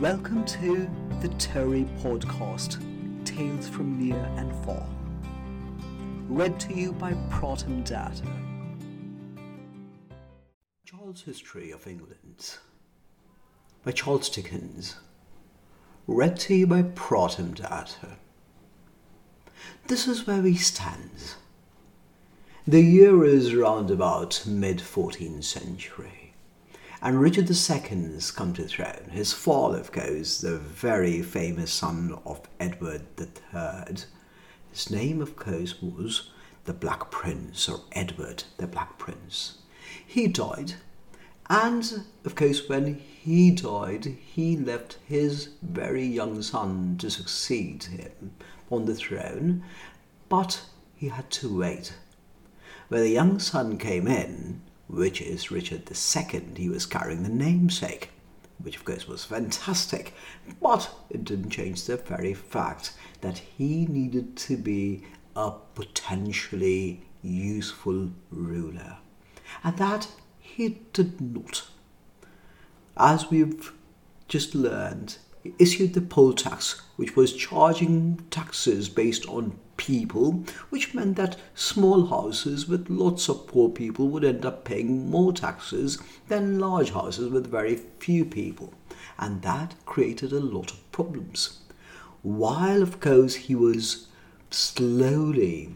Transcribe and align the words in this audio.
Welcome 0.00 0.44
to 0.44 0.90
the 1.22 1.28
Terry 1.38 1.88
Podcast 2.02 2.76
Tales 3.24 3.66
from 3.66 3.98
Near 3.98 4.22
and 4.36 4.54
Far. 4.62 4.86
Read 6.28 6.60
to 6.60 6.74
you 6.74 6.92
by 6.92 7.14
Proton 7.30 7.82
Data. 7.82 8.26
Charles 10.84 11.22
History 11.22 11.70
of 11.70 11.86
England 11.86 12.58
by 13.86 13.92
Charles 13.92 14.28
Dickens. 14.28 14.96
Read 16.06 16.36
to 16.40 16.54
you 16.54 16.66
by 16.66 16.82
Proton 16.82 17.52
Data. 17.54 18.18
This 19.86 20.06
is 20.06 20.26
where 20.26 20.42
he 20.42 20.56
stands. 20.56 21.36
The 22.66 22.82
year 22.82 23.24
is 23.24 23.54
round 23.54 23.90
about 23.90 24.44
mid 24.46 24.80
14th 24.80 25.44
century 25.44 26.25
and 27.06 27.20
Richard 27.20 27.48
II's 27.48 28.32
come 28.32 28.52
to 28.52 28.62
the 28.62 28.68
throne. 28.68 29.10
His 29.12 29.32
father, 29.32 29.78
of 29.78 29.92
course, 29.92 30.40
the 30.40 30.58
very 30.58 31.22
famous 31.22 31.72
son 31.72 32.18
of 32.26 32.40
Edward 32.58 33.02
III. 33.16 33.98
His 34.72 34.90
name, 34.90 35.22
of 35.22 35.36
course, 35.36 35.80
was 35.80 36.30
the 36.64 36.72
Black 36.72 37.12
Prince, 37.12 37.68
or 37.68 37.82
Edward 37.92 38.42
the 38.56 38.66
Black 38.66 38.98
Prince. 38.98 39.58
He 40.04 40.26
died, 40.26 40.74
and 41.48 42.02
of 42.24 42.34
course, 42.34 42.68
when 42.68 42.94
he 42.96 43.52
died, 43.52 44.06
he 44.34 44.56
left 44.56 44.98
his 45.06 45.50
very 45.62 46.04
young 46.04 46.42
son 46.42 46.96
to 46.98 47.08
succeed 47.08 47.84
him 47.84 48.32
on 48.68 48.86
the 48.86 48.96
throne, 48.96 49.62
but 50.28 50.60
he 50.96 51.06
had 51.10 51.30
to 51.30 51.56
wait. 51.56 51.94
When 52.88 53.02
the 53.02 53.10
young 53.10 53.38
son 53.38 53.78
came 53.78 54.08
in, 54.08 54.62
which 54.88 55.20
is 55.20 55.50
Richard 55.50 55.90
II. 55.90 56.42
He 56.56 56.68
was 56.68 56.86
carrying 56.86 57.22
the 57.22 57.28
namesake, 57.28 58.10
which 58.58 58.76
of 58.76 58.84
course 58.84 59.08
was 59.08 59.24
fantastic, 59.24 60.14
but 60.60 60.94
it 61.10 61.24
didn't 61.24 61.50
change 61.50 61.84
the 61.84 61.96
very 61.96 62.34
fact 62.34 62.92
that 63.20 63.38
he 63.38 63.86
needed 63.86 64.36
to 64.36 64.56
be 64.56 65.04
a 65.34 65.52
potentially 65.74 67.02
useful 67.22 68.10
ruler. 68.30 68.98
And 69.62 69.76
that 69.78 70.08
he 70.38 70.80
did 70.92 71.20
not. 71.20 71.68
As 72.96 73.30
we've 73.30 73.72
just 74.28 74.54
learned, 74.54 75.18
issued 75.58 75.94
the 75.94 76.00
poll 76.00 76.32
tax, 76.32 76.80
which 76.96 77.16
was 77.16 77.32
charging 77.32 78.20
taxes 78.30 78.88
based 78.88 79.26
on 79.28 79.58
people, 79.76 80.44
which 80.70 80.94
meant 80.94 81.16
that 81.16 81.36
small 81.54 82.06
houses 82.06 82.66
with 82.66 82.88
lots 82.88 83.28
of 83.28 83.46
poor 83.46 83.68
people 83.68 84.08
would 84.08 84.24
end 84.24 84.44
up 84.44 84.64
paying 84.64 85.10
more 85.10 85.32
taxes 85.32 85.98
than 86.28 86.58
large 86.58 86.90
houses 86.90 87.30
with 87.30 87.50
very 87.50 87.76
few 87.98 88.24
people. 88.24 88.72
And 89.18 89.42
that 89.42 89.74
created 89.84 90.32
a 90.32 90.40
lot 90.40 90.70
of 90.70 90.92
problems. 90.92 91.60
While, 92.22 92.82
of 92.82 93.00
course, 93.00 93.34
he 93.34 93.54
was 93.54 94.08
slowly 94.50 95.74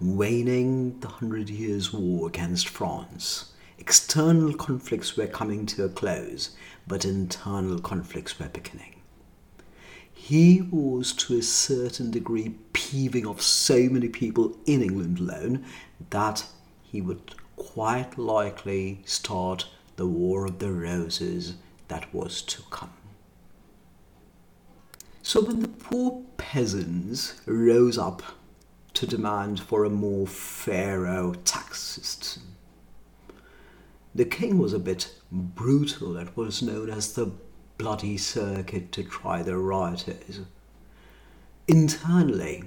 waning 0.00 1.00
the 1.00 1.08
Hundred 1.08 1.48
Years' 1.48 1.92
War 1.92 2.28
against 2.28 2.68
France, 2.68 3.52
external 3.78 4.54
conflicts 4.54 5.16
were 5.16 5.26
coming 5.26 5.66
to 5.66 5.84
a 5.84 5.88
close, 5.88 6.56
but 6.86 7.04
internal 7.04 7.78
conflicts 7.78 8.38
were 8.38 8.48
beginning 8.48 8.94
he 10.24 10.62
was 10.70 11.12
to 11.12 11.36
a 11.36 11.42
certain 11.42 12.10
degree 12.10 12.54
peeving 12.72 13.26
off 13.26 13.42
so 13.42 13.90
many 13.90 14.08
people 14.08 14.56
in 14.64 14.80
England 14.80 15.18
alone 15.18 15.62
that 16.08 16.46
he 16.82 17.02
would 17.02 17.34
quite 17.56 18.16
likely 18.16 19.02
start 19.04 19.68
the 19.96 20.06
War 20.06 20.46
of 20.46 20.60
the 20.60 20.72
Roses 20.72 21.56
that 21.88 22.14
was 22.14 22.40
to 22.40 22.62
come. 22.70 22.94
So 25.20 25.42
when 25.42 25.60
the 25.60 25.68
poor 25.68 26.22
peasants 26.38 27.38
rose 27.44 27.98
up 27.98 28.22
to 28.94 29.06
demand 29.06 29.60
for 29.60 29.84
a 29.84 29.90
more 29.90 30.26
fairer 30.26 31.34
tax 31.44 31.82
system, 31.82 32.53
the 34.14 34.24
king 34.24 34.58
was 34.58 34.72
a 34.72 34.78
bit 34.78 35.14
brutal 35.30 36.16
and 36.16 36.34
was 36.36 36.62
known 36.62 36.88
as 36.88 37.12
the 37.12 37.32
bloody 37.78 38.16
circuit 38.16 38.92
to 38.92 39.02
try 39.02 39.42
the 39.42 39.56
rioters. 39.56 40.40
Internally, 41.66 42.64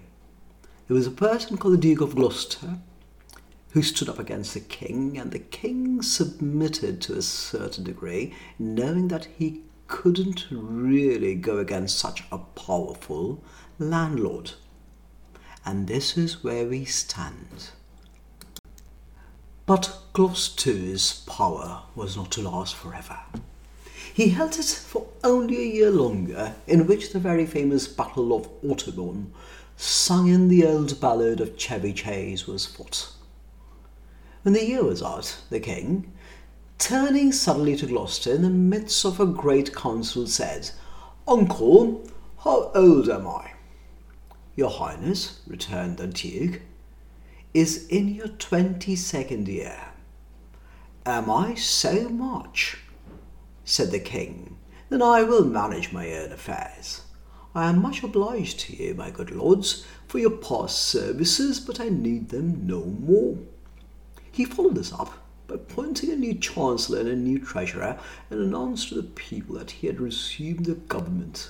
there 0.87 0.95
was 0.95 1.07
a 1.07 1.11
person 1.11 1.57
called 1.57 1.75
the 1.75 1.77
Duke 1.77 2.01
of 2.01 2.15
Gloucester 2.15 2.79
who 3.71 3.81
stood 3.81 4.09
up 4.09 4.19
against 4.19 4.53
the 4.53 4.59
king, 4.59 5.17
and 5.17 5.31
the 5.31 5.39
king 5.39 6.01
submitted 6.01 7.01
to 7.01 7.17
a 7.17 7.21
certain 7.21 7.83
degree, 7.83 8.33
knowing 8.57 9.07
that 9.09 9.25
he 9.37 9.61
couldn't 9.87 10.47
really 10.49 11.35
go 11.35 11.59
against 11.59 11.99
such 11.99 12.23
a 12.31 12.37
powerful 12.37 13.43
landlord. 13.77 14.51
And 15.65 15.87
this 15.87 16.17
is 16.17 16.43
where 16.43 16.65
we 16.65 16.85
stand. 16.85 17.69
But 19.67 19.99
Gloucester's 20.13 21.23
power 21.27 21.83
was 21.93 22.15
not 22.15 22.31
to 22.31 22.41
last 22.41 22.73
forever. 22.73 23.19
He 24.13 24.29
held 24.29 24.57
it 24.57 24.65
for 24.65 25.07
only 25.25 25.57
a 25.57 25.73
year 25.75 25.91
longer, 25.91 26.55
in 26.65 26.87
which 26.87 27.11
the 27.11 27.19
very 27.19 27.45
famous 27.45 27.85
Battle 27.85 28.33
of 28.33 28.47
Otterburn, 28.63 29.27
sung 29.75 30.29
in 30.29 30.47
the 30.47 30.65
old 30.65 31.01
ballad 31.01 31.41
of 31.41 31.57
Chevy 31.57 31.91
Chase, 31.91 32.47
was 32.47 32.65
fought. 32.65 33.09
When 34.43 34.53
the 34.53 34.65
year 34.65 34.85
was 34.85 35.03
out, 35.03 35.37
the 35.49 35.59
king, 35.59 36.13
turning 36.79 37.33
suddenly 37.33 37.75
to 37.75 37.87
Gloucester 37.87 38.33
in 38.33 38.43
the 38.43 38.49
midst 38.49 39.03
of 39.03 39.19
a 39.19 39.25
great 39.25 39.75
council, 39.75 40.27
said, 40.27 40.71
Uncle, 41.27 42.09
how 42.39 42.71
old 42.73 43.09
am 43.09 43.27
I? 43.27 43.51
Your 44.55 44.69
Highness, 44.69 45.41
returned 45.45 45.97
the 45.97 46.07
Duke, 46.07 46.61
is 47.57 47.87
in 47.87 48.07
your 48.07 48.27
twenty 48.27 48.95
second 48.95 49.47
year. 49.47 49.79
Am 51.07 51.27
I 51.27 51.55
so 51.55 52.07
much? 52.07 52.77
said 53.65 53.89
the 53.89 53.99
king, 53.99 54.57
then 54.89 55.01
I 55.01 55.23
will 55.23 55.43
manage 55.43 55.91
my 55.91 56.13
own 56.13 56.31
affairs. 56.31 57.01
I 57.55 57.69
am 57.69 57.81
much 57.81 58.03
obliged 58.03 58.59
to 58.59 58.75
you, 58.75 58.93
my 58.93 59.09
good 59.09 59.31
lords, 59.31 59.87
for 60.07 60.19
your 60.19 60.37
past 60.37 60.83
services, 60.83 61.59
but 61.59 61.79
I 61.79 61.89
need 61.89 62.29
them 62.29 62.67
no 62.67 62.85
more. 62.85 63.39
He 64.31 64.45
followed 64.45 64.75
this 64.75 64.93
up 64.93 65.13
by 65.47 65.55
appointing 65.55 66.11
a 66.11 66.15
new 66.15 66.35
chancellor 66.35 66.99
and 66.99 67.09
a 67.09 67.15
new 67.15 67.39
treasurer, 67.39 67.97
and 68.29 68.39
announced 68.39 68.89
to 68.89 68.95
the 68.95 69.01
people 69.01 69.55
that 69.55 69.71
he 69.71 69.87
had 69.87 69.99
resumed 69.99 70.67
the 70.67 70.75
government. 70.75 71.49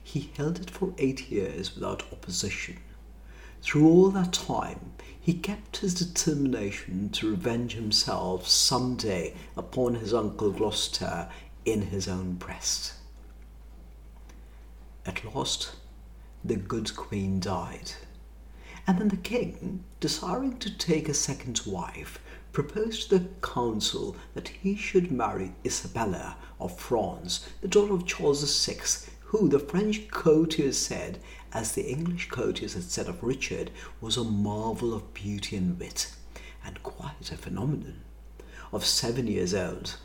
He 0.00 0.30
held 0.36 0.60
it 0.60 0.70
for 0.70 0.94
eight 0.98 1.28
years 1.28 1.74
without 1.74 2.04
opposition. 2.12 2.76
Through 3.62 3.88
all 3.88 4.10
that 4.10 4.32
time, 4.32 4.92
he 5.20 5.34
kept 5.34 5.78
his 5.78 5.94
determination 5.94 7.10
to 7.10 7.30
revenge 7.30 7.74
himself 7.74 8.48
some 8.48 8.96
day 8.96 9.34
upon 9.56 9.96
his 9.96 10.14
uncle 10.14 10.50
Gloucester 10.50 11.28
in 11.64 11.82
his 11.82 12.08
own 12.08 12.34
breast. 12.34 12.94
At 15.04 15.24
last, 15.34 15.72
the 16.44 16.56
good 16.56 16.96
queen 16.96 17.38
died, 17.38 17.92
and 18.86 18.98
then 18.98 19.08
the 19.08 19.16
king, 19.16 19.84
desiring 20.00 20.58
to 20.58 20.76
take 20.76 21.08
a 21.08 21.14
second 21.14 21.60
wife, 21.66 22.18
proposed 22.52 23.10
to 23.10 23.18
the 23.18 23.28
council 23.42 24.16
that 24.34 24.48
he 24.48 24.74
should 24.74 25.12
marry 25.12 25.52
Isabella 25.64 26.36
of 26.58 26.78
France, 26.78 27.46
the 27.60 27.68
daughter 27.68 27.92
of 27.94 28.06
Charles 28.06 28.66
VI, 28.66 28.80
who 29.26 29.48
the 29.48 29.60
French 29.60 30.08
courtiers 30.08 30.78
said, 30.78 31.20
as 31.52 31.72
the 31.72 31.88
English 31.88 32.28
courtiers 32.28 32.74
had 32.74 32.84
said 32.84 33.08
of 33.08 33.22
Richard, 33.22 33.70
was 34.00 34.16
a 34.16 34.24
marvel 34.24 34.94
of 34.94 35.14
beauty 35.14 35.56
and 35.56 35.78
wit, 35.78 36.12
and 36.64 36.82
quite 36.82 37.32
a 37.32 37.36
phenomenon. 37.36 38.00
Of 38.72 38.84
seven 38.84 39.26
years 39.26 39.54
old, 39.54 39.96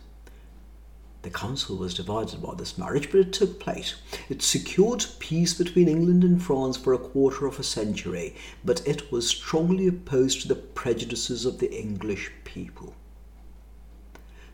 the 1.26 1.32
council 1.32 1.76
was 1.76 1.96
divided 1.96 2.36
about 2.36 2.60
this 2.60 2.78
marriage, 2.78 3.12
but 3.12 3.20
it 3.20 3.34
took 3.34 3.60
place. 3.60 3.96
It 4.30 4.44
secured 4.44 5.08
peace 5.18 5.56
between 5.56 5.88
England 5.88 6.24
and 6.24 6.40
France 6.40 6.78
for 6.78 6.94
a 6.94 7.00
quarter 7.00 7.48
of 7.48 7.60
a 7.60 7.64
century, 7.64 8.36
but 8.64 8.88
it 8.88 9.12
was 9.12 9.28
strongly 9.28 9.88
opposed 9.88 10.42
to 10.42 10.48
the 10.48 10.54
prejudices 10.54 11.44
of 11.44 11.58
the 11.58 11.74
English 11.74 12.32
people. 12.44 12.94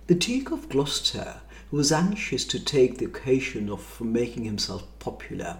The 0.08 0.16
Duke 0.16 0.52
of 0.52 0.70
Gloucester, 0.70 1.42
who 1.72 1.78
was 1.78 1.92
anxious 1.92 2.44
to 2.44 2.60
take 2.60 2.98
the 2.98 3.06
occasion 3.06 3.70
of 3.70 4.02
making 4.02 4.44
himself 4.44 4.84
popular, 5.00 5.58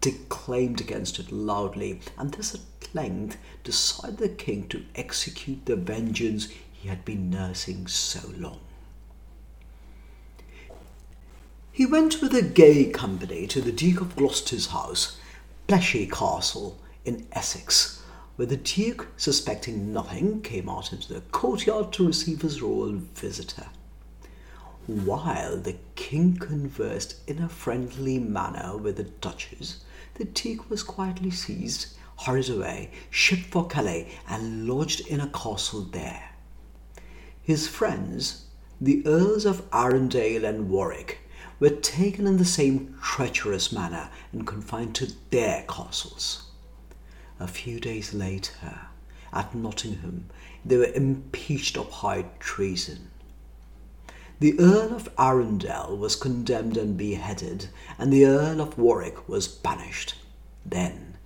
declaimed 0.00 0.80
against 0.80 1.18
it 1.18 1.30
loudly, 1.30 2.00
and 2.16 2.32
this 2.32 2.54
at 2.54 2.94
length 2.94 3.36
decided 3.62 4.16
the 4.16 4.28
king 4.30 4.66
to 4.66 4.82
execute 4.94 5.66
the 5.66 5.76
vengeance 5.76 6.48
he 6.72 6.88
had 6.88 7.04
been 7.04 7.28
nursing 7.28 7.86
so 7.86 8.30
long. 8.38 8.60
He 11.70 11.84
went 11.84 12.22
with 12.22 12.34
a 12.34 12.42
gay 12.42 12.86
company 12.86 13.46
to 13.48 13.60
the 13.60 13.72
Duke 13.72 14.00
of 14.00 14.16
Gloucester's 14.16 14.68
house, 14.68 15.18
Pleshy 15.68 16.10
Castle, 16.10 16.78
in 17.04 17.26
Essex, 17.32 18.02
where 18.36 18.46
the 18.46 18.56
Duke, 18.56 19.08
suspecting 19.18 19.92
nothing, 19.92 20.40
came 20.40 20.70
out 20.70 20.94
into 20.94 21.12
the 21.12 21.20
courtyard 21.20 21.92
to 21.92 22.06
receive 22.06 22.40
his 22.40 22.62
royal 22.62 22.92
visitor. 23.14 23.66
While 24.86 25.58
the 25.58 25.76
king 25.94 26.36
conversed 26.36 27.14
in 27.28 27.40
a 27.40 27.48
friendly 27.48 28.18
manner 28.18 28.76
with 28.76 28.96
the 28.96 29.04
duchess, 29.04 29.84
the 30.14 30.24
duke 30.24 30.68
was 30.68 30.82
quietly 30.82 31.30
seized, 31.30 31.96
hurried 32.18 32.50
away, 32.50 32.90
shipped 33.08 33.46
for 33.46 33.68
Calais, 33.68 34.08
and 34.28 34.66
lodged 34.66 35.06
in 35.06 35.20
a 35.20 35.28
castle 35.28 35.82
there. 35.82 36.30
His 37.40 37.68
friends, 37.68 38.46
the 38.80 39.06
Earls 39.06 39.44
of 39.44 39.62
Arundel 39.72 40.44
and 40.44 40.68
Warwick, 40.68 41.20
were 41.60 41.70
taken 41.70 42.26
in 42.26 42.38
the 42.38 42.44
same 42.44 42.96
treacherous 43.00 43.70
manner 43.70 44.10
and 44.32 44.44
confined 44.44 44.96
to 44.96 45.12
their 45.30 45.64
castles. 45.68 46.50
A 47.38 47.46
few 47.46 47.78
days 47.78 48.12
later, 48.12 48.88
at 49.32 49.54
Nottingham, 49.54 50.28
they 50.64 50.76
were 50.76 50.92
impeached 50.92 51.76
of 51.76 51.88
high 51.88 52.26
treason. 52.40 53.11
The 54.42 54.58
Earl 54.58 54.92
of 54.92 55.08
Arundel 55.18 55.96
was 55.96 56.16
condemned 56.16 56.76
and 56.76 56.96
beheaded, 56.96 57.68
and 57.96 58.12
the 58.12 58.26
Earl 58.26 58.60
of 58.60 58.76
Warwick 58.76 59.28
was 59.28 59.46
banished. 59.46 60.16
Then 60.66 61.16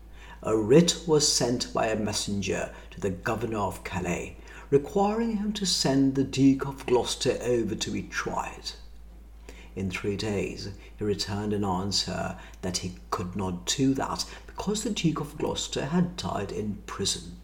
a 0.43 0.55
writ 0.55 0.99
was 1.07 1.27
sent 1.27 1.73
by 1.73 1.87
a 1.87 1.97
messenger 1.99 2.75
to 2.91 3.01
the 3.01 3.09
governor 3.09 3.61
of 3.61 3.83
Calais, 3.85 4.37
requiring 4.69 5.39
him 5.39 5.55
to 5.55 5.65
send 5.65 6.15
the 6.15 6.25
Duke 6.25 6.67
of 6.67 6.85
Gloucester 6.85 7.39
over 7.41 7.75
to 7.75 7.91
be 7.91 8.03
tried. 8.03 8.73
In 9.75 9.91
three 9.91 10.17
days 10.17 10.69
he 10.99 11.03
returned 11.03 11.55
an 11.55 11.65
answer 11.65 12.37
that 12.61 12.77
he 12.77 12.97
could 13.11 13.35
not 13.35 13.65
do 13.65 13.95
that 13.95 14.27
because 14.47 14.85
the 14.85 14.91
Duke 14.91 15.21
of 15.21 15.39
Gloucester 15.39 15.87
had 15.87 16.19
died 16.19 16.53
in 16.53 16.83
prison. 16.85 17.39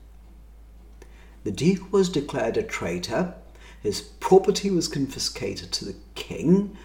The 1.45 1.51
Duke 1.51 1.91
was 1.91 2.11
declared 2.11 2.59
a 2.59 2.63
traitor 2.63 3.37
his 3.83 4.01
property 4.01 4.71
was 4.71 4.87
confiscated 4.87 5.73
to 5.73 5.85
the 5.85 5.97
king. 6.15 6.77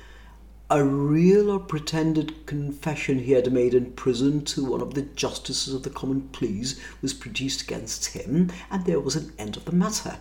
A 0.70 0.84
real 0.84 1.52
or 1.52 1.60
pretended 1.60 2.46
confession 2.48 3.20
he 3.20 3.34
had 3.34 3.54
made 3.54 3.76
in 3.76 3.94
prison 3.94 4.44
to 4.46 4.66
one 4.66 4.82
of 4.82 4.96
the 4.96 5.04
justices 5.04 5.74
of 5.76 5.84
the 5.84 5.92
common 5.92 6.28
pleas 6.30 6.80
was 7.02 7.14
produced 7.14 7.62
against 7.62 8.08
him, 8.08 8.52
and 8.72 8.86
there 8.86 9.00
was 9.00 9.16
an 9.16 9.32
end 9.38 9.56
of 9.56 9.66
the 9.66 9.72
matter. 9.72 10.18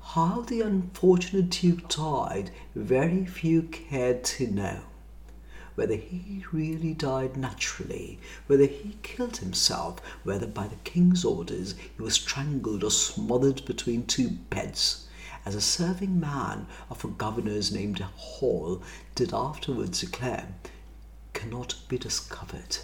How 0.00 0.40
the 0.40 0.62
unfortunate 0.62 1.50
Duke 1.50 1.88
died, 1.88 2.50
very 2.74 3.26
few 3.26 3.62
cared 3.64 4.24
to 4.24 4.46
know. 4.46 4.80
Whether 5.74 5.96
he 5.96 6.46
really 6.52 6.94
died 6.94 7.36
naturally, 7.36 8.18
whether 8.46 8.64
he 8.64 8.96
killed 9.02 9.36
himself, 9.36 10.00
whether 10.24 10.46
by 10.46 10.68
the 10.68 10.76
king's 10.84 11.22
orders 11.22 11.74
he 11.78 12.02
was 12.02 12.14
strangled 12.14 12.82
or 12.82 12.90
smothered 12.90 13.62
between 13.66 14.06
two 14.06 14.30
beds, 14.30 15.05
as 15.46 15.54
a 15.54 15.60
serving 15.60 16.18
man 16.18 16.66
of 16.90 17.04
a 17.04 17.08
governor's 17.08 17.70
named 17.70 18.00
Hall 18.00 18.82
did 19.14 19.32
afterwards 19.32 20.00
declare, 20.00 20.48
cannot 21.34 21.76
be 21.88 21.96
discovered. 21.96 22.78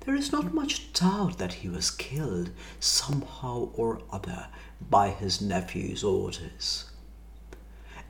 There 0.00 0.16
is 0.16 0.32
not 0.32 0.52
much 0.52 0.92
doubt 0.92 1.38
that 1.38 1.54
he 1.54 1.68
was 1.68 1.92
killed 1.92 2.50
somehow 2.80 3.70
or 3.74 4.00
other 4.10 4.48
by 4.90 5.10
his 5.10 5.40
nephew's 5.40 6.02
orders. 6.02 6.90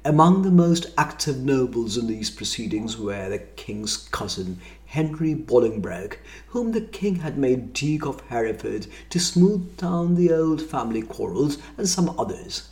Among 0.07 0.41
the 0.41 0.51
most 0.51 0.87
active 0.97 1.37
nobles 1.37 1.99
in 1.99 2.07
these 2.07 2.31
proceedings 2.31 2.97
were 2.97 3.29
the 3.29 3.41
king's 3.41 3.99
cousin, 4.09 4.59
Henry 4.87 5.35
Bolingbroke, 5.35 6.19
whom 6.47 6.73
the 6.73 6.81
king 6.81 7.17
had 7.17 7.37
made 7.37 7.75
Duke 7.75 8.07
of 8.07 8.21
Hereford 8.29 8.87
to 9.11 9.21
smooth 9.21 9.77
down 9.77 10.15
the 10.15 10.33
old 10.33 10.63
family 10.63 11.03
quarrels, 11.03 11.59
and 11.77 11.87
some 11.87 12.19
others 12.19 12.71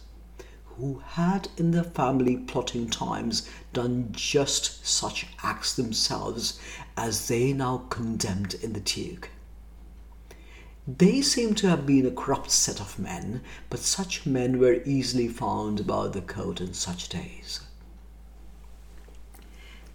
who 0.78 1.02
had 1.04 1.48
in 1.56 1.70
their 1.70 1.84
family 1.84 2.36
plotting 2.36 2.88
times 2.88 3.48
done 3.72 4.08
just 4.12 4.86
such 4.86 5.26
acts 5.42 5.74
themselves 5.74 6.58
as 6.96 7.28
they 7.28 7.52
now 7.52 7.78
condemned 7.88 8.54
in 8.54 8.72
the 8.72 8.80
Duke. 8.80 9.30
They 10.86 11.20
seem 11.20 11.54
to 11.56 11.68
have 11.68 11.84
been 11.84 12.06
a 12.06 12.10
corrupt 12.10 12.50
set 12.50 12.80
of 12.80 12.98
men, 12.98 13.40
but 13.70 13.80
such 13.80 14.24
men 14.24 14.58
were 14.58 14.82
easily 14.84 15.26
found 15.26 15.80
about 15.80 16.12
the 16.12 16.20
court 16.20 16.60
in 16.60 16.74
such 16.74 17.08
days. 17.08 17.60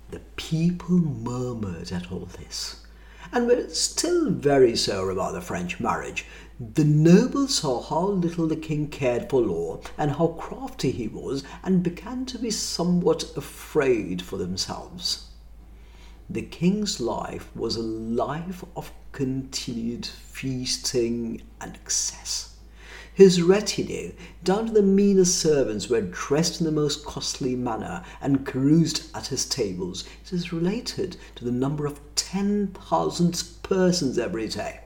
The 0.09 0.19
people 0.35 0.97
murmured 0.97 1.93
at 1.93 2.11
all 2.11 2.25
this, 2.25 2.80
and 3.31 3.47
were 3.47 3.69
still 3.69 4.29
very 4.29 4.75
sore 4.75 5.09
about 5.09 5.33
the 5.33 5.41
French 5.41 5.79
marriage, 5.79 6.25
the 6.59 6.83
nobles 6.83 7.55
saw 7.55 7.81
how 7.81 8.07
little 8.07 8.47
the 8.47 8.55
king 8.55 8.87
cared 8.87 9.29
for 9.29 9.41
law 9.41 9.81
and 9.97 10.11
how 10.11 10.27
crafty 10.27 10.91
he 10.91 11.07
was, 11.07 11.43
and 11.63 11.81
began 11.81 12.25
to 12.27 12.37
be 12.37 12.51
somewhat 12.51 13.35
afraid 13.35 14.21
for 14.21 14.37
themselves. 14.37 15.29
The 16.29 16.43
king's 16.43 16.99
life 16.99 17.49
was 17.55 17.75
a 17.75 17.81
life 17.81 18.63
of 18.75 18.91
continued 19.11 20.05
feasting 20.05 21.41
and 21.59 21.75
excess. 21.75 22.50
His 23.13 23.41
retinue, 23.41 24.13
down 24.43 24.67
to 24.67 24.73
the 24.73 24.81
meanest 24.81 25.37
servants, 25.37 25.89
were 25.89 26.01
dressed 26.01 26.59
in 26.61 26.65
the 26.65 26.71
most 26.71 27.05
costly 27.05 27.55
manner 27.55 28.03
and 28.21 28.45
caroused 28.45 29.03
at 29.13 29.27
his 29.27 29.45
tables. 29.45 30.05
It 30.23 30.33
is 30.33 30.53
related 30.53 31.17
to 31.35 31.45
the 31.45 31.51
number 31.51 31.85
of 31.85 31.99
ten 32.15 32.67
thousand 32.67 33.43
persons 33.63 34.17
every 34.17 34.47
day 34.47 34.79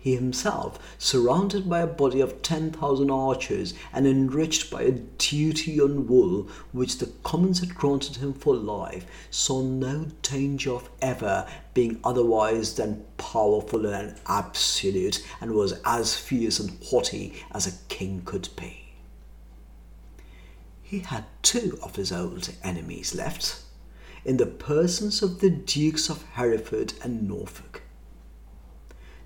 he 0.00 0.14
himself, 0.14 0.78
surrounded 0.96 1.68
by 1.68 1.80
a 1.80 1.86
body 1.86 2.20
of 2.20 2.40
ten 2.40 2.70
thousand 2.70 3.10
archers 3.10 3.74
and 3.92 4.06
enriched 4.06 4.70
by 4.70 4.82
a 4.82 4.92
duty 4.92 5.80
on 5.80 6.06
wool 6.06 6.48
which 6.72 6.98
the 6.98 7.12
commons 7.24 7.58
had 7.58 7.74
granted 7.74 8.16
him 8.16 8.32
for 8.32 8.54
life, 8.54 9.04
saw 9.30 9.60
no 9.60 10.06
danger 10.22 10.72
of 10.72 10.88
ever 11.02 11.46
being 11.74 11.98
otherwise 12.04 12.74
than 12.76 13.04
powerful 13.16 13.86
and 13.86 14.14
absolute, 14.26 15.26
and 15.40 15.50
was 15.52 15.80
as 15.84 16.16
fierce 16.16 16.60
and 16.60 16.78
haughty 16.84 17.34
as 17.50 17.66
a 17.66 17.78
king 17.88 18.22
could 18.24 18.48
be. 18.56 18.84
He 20.80 21.00
had 21.00 21.24
two 21.42 21.78
of 21.82 21.96
his 21.96 22.12
old 22.12 22.54
enemies 22.62 23.14
left, 23.14 23.62
in 24.24 24.36
the 24.36 24.46
persons 24.46 25.22
of 25.22 25.40
the 25.40 25.50
Dukes 25.50 26.08
of 26.08 26.22
Hereford 26.34 26.94
and 27.02 27.28
Norfolk. 27.28 27.82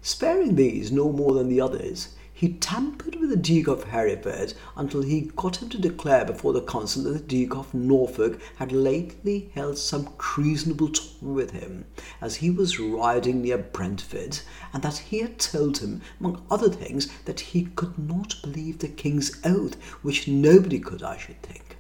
Sparing 0.05 0.57
these 0.57 0.91
no 0.91 1.13
more 1.13 1.33
than 1.33 1.49
the 1.49 1.61
others, 1.61 2.09
he 2.35 2.55
tampered 2.55 3.15
with 3.21 3.31
the 3.31 3.37
Duke 3.37 3.69
of 3.69 3.85
Hereford 3.85 4.55
until 4.77 5.03
he 5.03 5.31
got 5.37 5.63
him 5.63 5.69
to 5.69 5.79
declare 5.79 6.25
before 6.25 6.53
the 6.53 6.61
council 6.61 7.05
that 7.05 7.13
the 7.13 7.21
Duke 7.21 7.55
of 7.55 7.73
Norfolk 7.73 8.41
had 8.57 8.73
lately 8.73 9.53
held 9.55 9.79
some 9.79 10.09
treasonable 10.19 10.89
talk 10.89 11.23
with 11.23 11.53
him 11.53 11.85
as 12.21 12.35
he 12.35 12.51
was 12.51 12.81
riding 12.81 13.43
near 13.43 13.59
Brentford, 13.59 14.41
and 14.73 14.83
that 14.83 14.99
he 14.99 15.21
had 15.21 15.39
told 15.39 15.79
him, 15.79 16.03
among 16.19 16.45
other 16.51 16.69
things, 16.69 17.07
that 17.27 17.39
he 17.39 17.67
could 17.77 17.97
not 17.97 18.35
believe 18.43 18.81
the 18.81 18.89
king's 18.89 19.39
oath, 19.45 19.81
which 20.03 20.27
nobody 20.27 20.81
could, 20.81 21.05
I 21.05 21.17
should 21.17 21.41
think. 21.43 21.77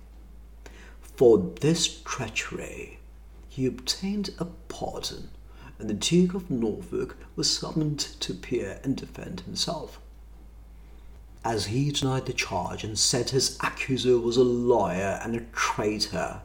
For 1.00 1.38
this 1.60 2.00
treachery 2.04 3.00
he 3.48 3.66
obtained 3.66 4.30
a 4.38 4.44
pardon 4.44 5.30
and 5.82 5.90
the 5.90 5.94
Duke 5.94 6.34
of 6.34 6.48
Norfolk 6.48 7.16
was 7.34 7.50
summoned 7.50 7.98
to 7.98 8.32
appear 8.32 8.78
and 8.84 8.96
defend 8.96 9.40
himself. 9.40 9.98
As 11.44 11.66
he 11.66 11.90
denied 11.90 12.26
the 12.26 12.32
charge 12.32 12.84
and 12.84 12.96
said 12.96 13.30
his 13.30 13.58
accuser 13.60 14.16
was 14.16 14.36
a 14.36 14.44
liar 14.44 15.20
and 15.24 15.34
a 15.34 15.40
traitor, 15.52 16.40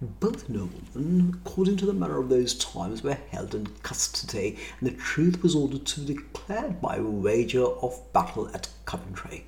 both 0.00 0.48
noblemen, 0.48 1.38
according 1.44 1.76
to 1.76 1.84
the 1.84 1.92
manner 1.92 2.18
of 2.18 2.30
those 2.30 2.54
times, 2.54 3.02
were 3.02 3.18
held 3.30 3.54
in 3.54 3.66
custody, 3.82 4.56
and 4.80 4.88
the 4.88 4.94
truth 4.94 5.42
was 5.42 5.54
ordered 5.54 5.84
to 5.84 6.00
be 6.00 6.14
declared 6.14 6.80
by 6.80 6.98
wager 6.98 7.66
of 7.66 8.10
battle 8.14 8.48
at 8.54 8.70
Coventry. 8.86 9.44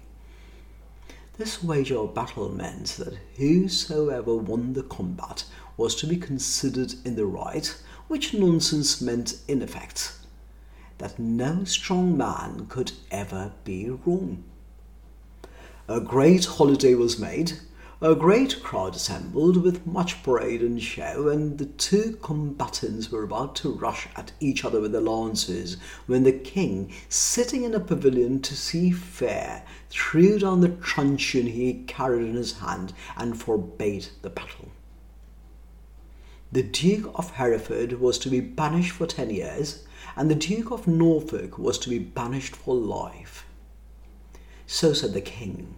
This 1.39 1.65
wager 1.65 1.97
of 1.97 2.15
battle 2.15 2.51
meant 2.51 2.89
that 2.99 3.17
whosoever 3.39 4.35
won 4.35 4.75
the 4.75 4.83
combat 4.83 5.47
was 5.79 5.95
to 5.97 6.07
be 6.07 6.19
considered 6.19 6.93
in 7.07 7.17
the 7.17 7.25
right, 7.25 7.75
which 8.11 8.35
nonsense 8.35 9.01
meant 9.01 9.37
in 9.47 9.63
effect 9.63 10.15
that 10.99 11.17
no 11.17 11.63
strong 11.63 12.17
man 12.17 12.67
could 12.69 12.91
ever 13.09 13.53
be 13.63 13.89
wrong. 13.89 14.43
A 15.87 16.01
great 16.01 16.45
holiday 16.45 16.95
was 16.95 17.21
made, 17.21 17.53
a 18.01 18.17
great 18.17 18.65
crowd 18.65 18.97
assembled 18.97 19.59
with 19.59 19.87
much 19.87 20.25
parade 20.25 20.61
and 20.61 20.83
show, 20.83 21.29
and 21.29 21.57
the 21.57 21.67
two 21.67 22.19
combatants 22.21 23.13
were 23.13 23.23
about 23.23 23.55
to 23.55 23.71
rush 23.71 24.09
at 24.17 24.33
each 24.41 24.65
other 24.65 24.81
with 24.81 24.91
their 24.91 25.01
lances, 25.01 25.77
when 26.07 26.25
the 26.25 26.33
king, 26.33 26.93
sitting 27.09 27.63
in 27.63 27.77
a 27.77 27.79
pavilion 27.79 28.43
to 28.43 28.57
see 28.57 28.91
fair, 28.91 29.65
threw 29.89 30.41
down 30.41 30.63
the 30.63 30.69
truncheon 30.69 31.47
he 31.47 31.85
carried 31.87 32.27
in 32.27 32.35
his 32.35 32.59
hand 32.59 32.93
and 33.17 33.41
forbade 33.41 34.09
the 34.23 34.31
battle. 34.31 34.73
The 36.53 36.63
Duke 36.65 37.13
of 37.15 37.31
Hereford 37.33 38.01
was 38.01 38.19
to 38.19 38.29
be 38.29 38.41
banished 38.41 38.91
for 38.91 39.07
ten 39.07 39.31
years, 39.31 39.85
and 40.17 40.29
the 40.29 40.35
Duke 40.35 40.73
of 40.73 40.89
Norfolk 40.89 41.59
was 41.59 41.79
to 41.79 41.89
be 41.89 42.01
banished 42.01 42.57
for 42.57 42.75
life. 42.75 43.47
So 44.67 44.93
said 44.93 45.13
the 45.13 45.21
king. 45.21 45.77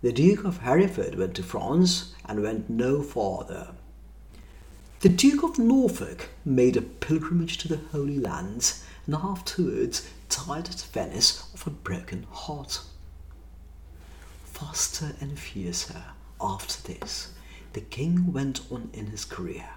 The 0.00 0.12
Duke 0.12 0.44
of 0.44 0.58
Hereford 0.58 1.16
went 1.16 1.34
to 1.36 1.42
France 1.42 2.14
and 2.24 2.42
went 2.42 2.70
no 2.70 3.02
farther. 3.02 3.74
The 5.00 5.10
Duke 5.10 5.42
of 5.42 5.58
Norfolk 5.58 6.30
made 6.46 6.78
a 6.78 6.82
pilgrimage 6.82 7.58
to 7.58 7.68
the 7.68 7.80
Holy 7.92 8.18
Lands 8.18 8.84
and 9.04 9.14
afterwards 9.14 10.08
died 10.30 10.70
at 10.70 10.86
Venice 10.92 11.52
of 11.52 11.66
a 11.66 11.70
broken 11.70 12.26
heart. 12.30 12.80
Faster 14.46 15.14
and 15.20 15.38
fiercer 15.38 16.02
after 16.40 16.90
this, 16.90 17.33
the 17.74 17.80
king 17.80 18.32
went 18.32 18.60
on 18.70 18.88
in 18.92 19.06
his 19.08 19.24
career. 19.24 19.68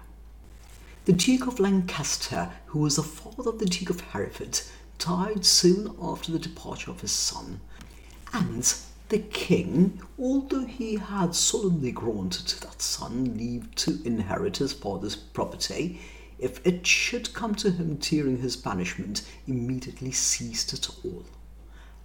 The 1.04 1.12
Duke 1.12 1.46
of 1.46 1.60
Lancaster, 1.60 2.52
who 2.66 2.78
was 2.78 2.96
the 2.96 3.02
father 3.02 3.50
of 3.50 3.58
the 3.58 3.66
Duke 3.66 3.90
of 3.90 4.00
Hereford, 4.00 4.60
died 4.98 5.44
soon 5.44 5.94
after 6.00 6.32
the 6.32 6.38
departure 6.38 6.90
of 6.90 7.00
his 7.00 7.12
son, 7.12 7.60
and 8.32 8.74
the 9.08 9.18
king, 9.18 10.02
although 10.18 10.64
he 10.64 10.96
had 10.96 11.34
solemnly 11.34 11.90
granted 11.90 12.46
to 12.48 12.60
that 12.60 12.82
son 12.82 13.36
leave 13.36 13.74
to 13.76 14.00
inherit 14.04 14.58
his 14.58 14.72
father's 14.72 15.16
property, 15.16 16.00
if 16.38 16.64
it 16.66 16.86
should 16.86 17.32
come 17.32 17.54
to 17.56 17.70
him 17.70 17.96
during 17.96 18.38
his 18.38 18.56
banishment, 18.56 19.22
immediately 19.46 20.12
seized 20.12 20.72
it 20.72 20.88
all, 21.04 21.24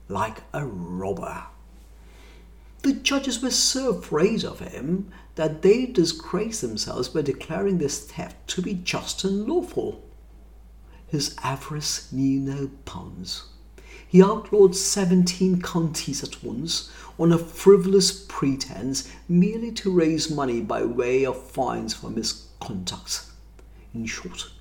like 0.07 0.37
a 0.53 0.65
robber. 0.65 1.43
The 2.81 2.93
judges 2.93 3.41
were 3.41 3.51
so 3.51 3.89
afraid 3.89 4.43
of 4.43 4.59
him 4.59 5.11
that 5.35 5.61
they 5.61 5.85
disgrace 5.85 6.61
themselves 6.61 7.09
by 7.09 7.21
declaring 7.21 7.77
this 7.77 8.05
theft 8.05 8.47
to 8.47 8.61
be 8.61 8.73
just 8.73 9.23
and 9.23 9.47
lawful. 9.47 10.03
His 11.07 11.35
avarice 11.43 12.11
knew 12.11 12.39
no 12.39 12.69
bounds. 12.85 13.43
He 14.07 14.21
outlawed 14.21 14.75
seventeen 14.75 15.61
counties 15.61 16.23
at 16.23 16.43
once 16.43 16.91
on 17.17 17.31
a 17.31 17.37
frivolous 17.37 18.25
pretense 18.27 19.11
merely 19.27 19.71
to 19.71 19.91
raise 19.91 20.29
money 20.29 20.61
by 20.61 20.83
way 20.83 21.25
of 21.25 21.41
fines 21.49 21.95
for 21.95 22.09
misconduct. 22.09 23.25
In 23.93 24.05
short, 24.05 24.51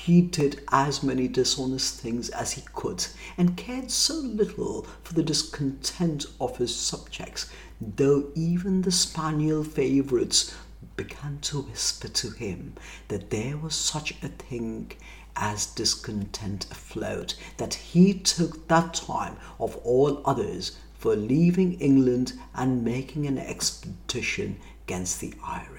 he 0.00 0.22
did 0.22 0.62
as 0.70 1.02
many 1.02 1.26
dishonest 1.26 1.96
things 2.00 2.28
as 2.28 2.52
he 2.52 2.62
could, 2.72 3.04
and 3.36 3.56
cared 3.56 3.90
so 3.90 4.14
little 4.14 4.86
for 5.02 5.12
the 5.14 5.24
discontent 5.24 6.24
of 6.40 6.56
his 6.56 6.72
subjects, 6.72 7.50
though 7.80 8.30
even 8.36 8.82
the 8.82 8.92
spaniel 8.92 9.64
favourites 9.64 10.54
began 10.96 11.36
to 11.40 11.62
whisper 11.62 12.06
to 12.06 12.30
him 12.30 12.74
that 13.08 13.30
there 13.30 13.56
was 13.56 13.74
such 13.74 14.12
a 14.22 14.28
thing 14.28 14.92
as 15.34 15.66
discontent 15.66 16.66
afloat, 16.70 17.34
that 17.56 17.74
he 17.74 18.14
took 18.14 18.68
that 18.68 18.94
time 18.94 19.36
of 19.58 19.74
all 19.78 20.22
others 20.24 20.78
for 20.94 21.16
leaving 21.16 21.72
England 21.80 22.34
and 22.54 22.84
making 22.84 23.26
an 23.26 23.36
expedition 23.36 24.60
against 24.84 25.20
the 25.20 25.34
Irish. 25.44 25.77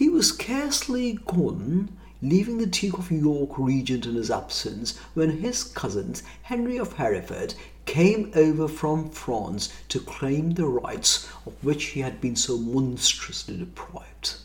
He 0.00 0.08
was 0.08 0.28
scarcely 0.28 1.18
gone, 1.26 1.90
leaving 2.22 2.56
the 2.56 2.64
Duke 2.64 2.96
of 2.96 3.12
York 3.12 3.58
regent 3.58 4.06
in 4.06 4.14
his 4.14 4.30
absence, 4.30 4.96
when 5.12 5.42
his 5.42 5.62
cousins, 5.62 6.22
Henry 6.40 6.78
of 6.78 6.94
Hereford, 6.94 7.52
came 7.84 8.32
over 8.34 8.66
from 8.66 9.10
France 9.10 9.68
to 9.90 10.00
claim 10.00 10.52
the 10.52 10.64
rights 10.64 11.28
of 11.44 11.52
which 11.62 11.88
he 11.88 12.00
had 12.00 12.18
been 12.18 12.34
so 12.34 12.56
monstrously 12.56 13.58
deprived. 13.58 14.36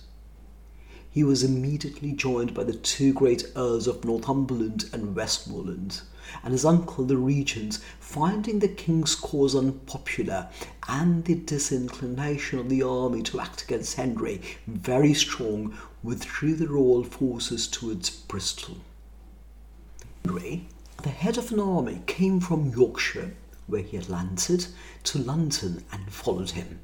He 1.09 1.23
was 1.23 1.41
immediately 1.41 2.11
joined 2.11 2.53
by 2.53 2.65
the 2.65 2.73
two 2.73 3.13
great 3.13 3.45
Earls 3.55 3.87
of 3.87 4.03
Northumberland 4.03 4.89
and 4.91 5.15
Westmoreland, 5.15 6.01
and 6.43 6.51
his 6.51 6.65
uncle 6.65 7.05
the 7.05 7.17
regent, 7.17 7.79
finding 7.99 8.59
the 8.59 8.67
king's 8.67 9.15
cause 9.15 9.55
unpopular 9.55 10.49
and 10.87 11.25
the 11.25 11.35
disinclination 11.35 12.59
of 12.59 12.69
the 12.69 12.83
army 12.83 13.21
to 13.23 13.39
act 13.39 13.63
against 13.63 13.95
Henry 13.95 14.41
very 14.67 15.13
strong, 15.13 15.77
withdrew 16.03 16.55
the 16.55 16.67
royal 16.67 17.03
forces 17.03 17.67
towards 17.67 18.09
Bristol. 18.09 18.77
Henry, 20.23 20.67
the 21.03 21.09
head 21.09 21.37
of 21.37 21.51
an 21.51 21.59
army, 21.59 22.01
came 22.07 22.39
from 22.39 22.71
Yorkshire, 22.71 23.33
where 23.67 23.81
he 23.81 23.97
had 23.97 24.09
landed, 24.09 24.67
to 25.03 25.19
London 25.19 25.83
and 25.91 26.11
followed 26.11 26.51
him. 26.51 26.79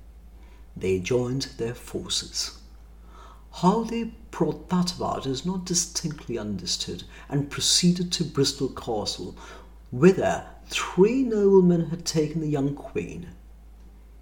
They 0.75 0.99
joined 0.99 1.49
their 1.57 1.73
forces. 1.73 2.59
How 3.53 3.83
they 3.83 4.11
brought 4.31 4.69
that 4.69 4.95
about 4.95 5.25
is 5.25 5.45
not 5.45 5.65
distinctly 5.65 6.37
understood, 6.37 7.03
and 7.29 7.51
proceeded 7.51 8.11
to 8.13 8.23
Bristol 8.23 8.69
Castle, 8.69 9.35
whither 9.91 10.45
three 10.67 11.21
noblemen 11.23 11.89
had 11.89 12.05
taken 12.05 12.41
the 12.41 12.47
young 12.47 12.73
queen. 12.73 13.27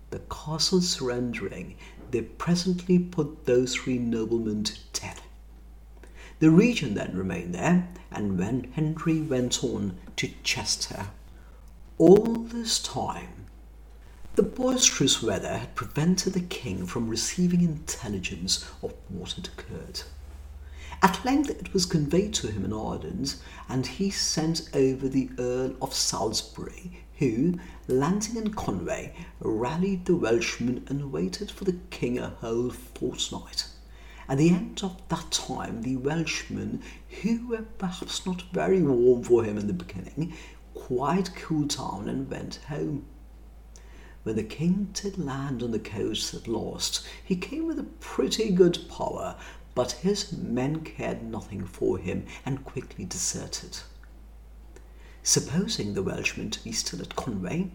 The 0.10 0.22
castle 0.30 0.82
surrendering, 0.82 1.76
they 2.12 2.22
presently 2.22 2.98
put 2.98 3.46
those 3.46 3.76
three 3.76 4.00
noblemen 4.00 4.64
to 4.64 4.74
death. 4.94 5.22
The 6.40 6.50
regent 6.50 6.96
then 6.96 7.16
remained 7.16 7.54
there, 7.54 7.88
and 8.12 8.40
when 8.40 8.72
Henry 8.74 9.22
went 9.22 9.64
on 9.64 9.98
to 10.16 10.32
Chester. 10.44 11.08
All 11.98 12.36
this 12.36 12.80
time 12.80 13.39
the 14.36 14.44
boisterous 14.44 15.22
weather 15.22 15.58
had 15.58 15.76
prevented 15.76 16.34
the 16.34 16.42
king 16.42 16.86
from 16.86 17.10
receiving 17.10 17.62
intelligence 17.62 18.66
of 18.82 18.94
what 19.10 19.34
had 19.34 19.48
occurred. 19.48 20.02
At 21.02 21.24
length 21.24 21.50
it 21.50 21.74
was 21.74 21.86
conveyed 21.86 22.34
to 22.36 22.48
him 22.48 22.66
in 22.66 22.74
Ireland, 22.74 23.36
and 23.70 23.88
he 23.88 24.10
sent 24.10 24.70
over 24.74 25.08
the 25.08 25.30
Earl 25.38 25.76
of 25.82 25.94
Salisbury, 25.94 27.04
who, 27.20 27.60
landing 27.88 28.36
in 28.36 28.54
Conway, 28.54 29.14
rallied 29.40 30.06
the 30.06 30.16
Welshmen 30.16 30.86
and 30.88 31.12
waited 31.12 31.52
for 31.52 31.64
the 31.64 31.80
king 31.90 32.20
a 32.20 32.30
whole 32.30 32.70
fortnight. 32.70 33.68
At 34.28 34.38
the 34.38 34.50
end 34.50 34.82
of 34.84 35.02
that 35.08 35.32
time, 35.32 35.82
the 35.82 35.96
Welshmen, 35.96 36.82
who 37.22 37.48
were 37.48 37.66
perhaps 37.78 38.26
not 38.26 38.44
very 38.54 38.82
warm 38.82 39.24
for 39.24 39.44
him 39.44 39.58
in 39.58 39.68
the 39.68 39.74
beginning, 39.74 40.34
quite 40.74 41.34
cooled 41.36 41.76
down 41.76 42.08
and 42.08 42.30
went 42.30 42.60
home. 42.68 43.06
When 44.24 44.36
the 44.36 44.44
king 44.44 44.90
did 44.94 45.18
land 45.18 45.64
on 45.64 45.72
the 45.72 45.80
coast 45.80 46.34
at 46.34 46.48
last, 46.48 47.06
he 47.24 47.36
came 47.36 47.68
with 47.68 47.80
a 47.80 47.84
pretty 48.02 48.52
good 48.52 48.88
power, 48.90 49.38
but 49.74 49.94
his 49.94 50.34
men 50.34 50.82
cared 50.82 51.24
nothing 51.24 51.66
for 51.66 51.98
him 51.98 52.26
and 52.46 52.66
quickly 52.66 53.06
deserted. 53.06 53.80
Supposing 55.24 55.94
the 55.94 56.04
Welshman 56.04 56.50
to 56.52 56.64
be 56.64 56.74
still 56.74 57.02
at 57.02 57.16
Conway, 57.16 57.72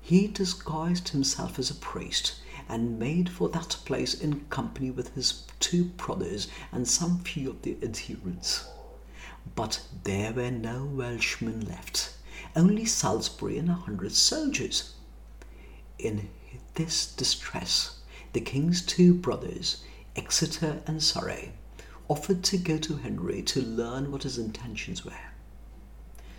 he 0.00 0.26
disguised 0.26 1.10
himself 1.10 1.58
as 1.58 1.70
a 1.70 1.74
priest 1.74 2.34
and 2.68 2.98
made 2.98 3.28
for 3.28 3.48
that 3.50 3.76
place 3.84 4.14
in 4.14 4.46
company 4.50 4.90
with 4.90 5.14
his 5.14 5.44
two 5.60 5.84
brothers 5.84 6.48
and 6.72 6.88
some 6.88 7.20
few 7.20 7.50
of 7.50 7.62
the 7.62 7.76
adherents. 7.82 8.64
But 9.54 9.82
there 10.04 10.32
were 10.32 10.50
no 10.50 10.84
Welshmen 10.84 11.60
left, 11.66 12.14
only 12.56 12.84
Salisbury 12.84 13.58
and 13.58 13.68
a 13.68 13.74
hundred 13.74 14.12
soldiers. 14.12 14.94
In 16.02 16.30
this 16.76 17.12
distress, 17.12 17.98
the 18.32 18.40
king's 18.40 18.80
two 18.80 19.12
brothers, 19.12 19.84
Exeter 20.16 20.80
and 20.86 21.02
Surrey, 21.02 21.52
offered 22.08 22.42
to 22.44 22.56
go 22.56 22.78
to 22.78 22.96
Henry 22.96 23.42
to 23.42 23.60
learn 23.60 24.10
what 24.10 24.22
his 24.22 24.38
intentions 24.38 25.04
were. 25.04 25.12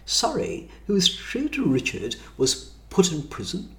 Surrey, 0.04 0.68
who 0.88 0.94
was 0.94 1.16
true 1.16 1.48
to 1.50 1.64
Richard, 1.66 2.16
was 2.38 2.72
put 2.90 3.12
in 3.12 3.24
prison. 3.24 3.76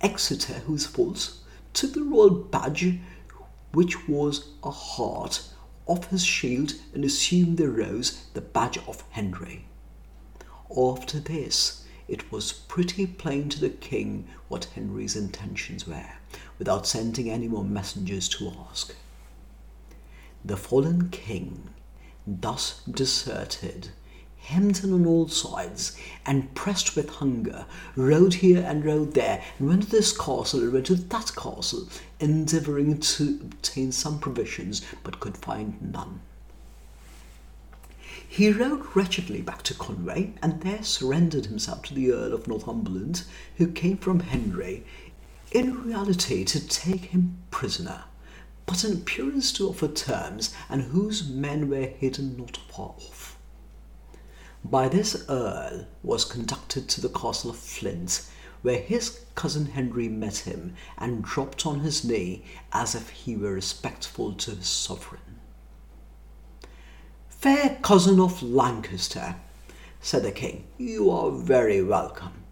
Exeter, 0.00 0.60
who 0.60 0.74
was 0.74 0.86
false, 0.86 1.40
took 1.72 1.92
the 1.94 2.04
royal 2.04 2.30
badge, 2.30 3.00
which 3.72 4.08
was 4.08 4.50
a 4.62 4.70
heart, 4.70 5.42
off 5.86 6.10
his 6.10 6.24
shield 6.24 6.74
and 6.94 7.04
assumed 7.04 7.56
the 7.56 7.68
rose, 7.68 8.26
the 8.34 8.40
badge 8.40 8.78
of 8.86 9.02
Henry. 9.10 9.66
After 10.70 11.18
this, 11.18 11.84
it 12.08 12.30
was 12.30 12.52
pretty 12.52 13.06
plain 13.06 13.48
to 13.48 13.60
the 13.60 13.70
king 13.70 14.26
what 14.48 14.66
Henry's 14.74 15.16
intentions 15.16 15.86
were, 15.86 16.12
without 16.58 16.86
sending 16.86 17.30
any 17.30 17.48
more 17.48 17.64
messengers 17.64 18.28
to 18.28 18.52
ask. 18.70 18.94
The 20.44 20.56
fallen 20.56 21.10
king, 21.10 21.70
thus 22.26 22.80
deserted, 22.88 23.88
hemmed 24.38 24.84
in 24.84 24.92
on 24.92 25.04
all 25.06 25.26
sides, 25.26 25.96
and 26.24 26.54
pressed 26.54 26.94
with 26.94 27.10
hunger, 27.10 27.66
rode 27.96 28.34
here 28.34 28.62
and 28.64 28.84
rode 28.84 29.14
there, 29.14 29.42
and 29.58 29.68
went 29.68 29.82
to 29.82 29.90
this 29.90 30.16
castle 30.16 30.60
and 30.60 30.72
went 30.72 30.86
to 30.86 30.94
that 30.94 31.32
castle, 31.34 31.88
endeavouring 32.20 33.00
to 33.00 33.40
obtain 33.42 33.90
some 33.90 34.20
provisions, 34.20 34.82
but 35.02 35.18
could 35.18 35.36
find 35.36 35.82
none. 35.82 36.20
He 38.28 38.50
rode 38.50 38.84
wretchedly 38.94 39.40
back 39.40 39.62
to 39.62 39.74
Conway, 39.74 40.34
and 40.42 40.60
there 40.60 40.82
surrendered 40.82 41.46
himself 41.46 41.82
to 41.84 41.94
the 41.94 42.12
Earl 42.12 42.34
of 42.34 42.46
Northumberland, 42.46 43.22
who 43.56 43.68
came 43.68 43.96
from 43.98 44.20
Henry, 44.20 44.84
in 45.52 45.84
reality 45.84 46.44
to 46.44 46.66
take 46.66 47.06
him 47.06 47.38
prisoner, 47.50 48.04
but 48.66 48.84
in 48.84 48.92
appearance 48.92 49.52
to 49.52 49.68
offer 49.68 49.88
terms, 49.88 50.52
and 50.68 50.82
whose 50.82 51.28
men 51.28 51.68
were 51.68 51.86
hidden 51.86 52.36
not 52.36 52.58
far 52.68 52.94
off. 52.98 53.38
By 54.64 54.88
this 54.88 55.24
Earl 55.28 55.86
was 56.02 56.24
conducted 56.24 56.88
to 56.88 57.00
the 57.00 57.08
castle 57.08 57.50
of 57.50 57.56
Flint, 57.56 58.28
where 58.62 58.80
his 58.80 59.20
cousin 59.36 59.66
Henry 59.66 60.08
met 60.08 60.38
him 60.38 60.74
and 60.98 61.22
dropped 61.22 61.64
on 61.64 61.80
his 61.80 62.04
knee 62.04 62.44
as 62.72 62.94
if 62.96 63.10
he 63.10 63.36
were 63.36 63.52
respectful 63.52 64.32
to 64.34 64.50
his 64.50 64.66
sovereign. 64.66 65.20
Fair 67.46 67.78
cousin 67.80 68.18
of 68.18 68.42
Lancaster, 68.42 69.36
said 70.00 70.24
the 70.24 70.32
king, 70.32 70.64
you 70.78 71.12
are 71.12 71.30
very 71.30 71.80
welcome. 71.80 72.42